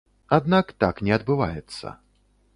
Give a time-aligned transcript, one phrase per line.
[0.37, 1.95] Аднак так не адбываецца.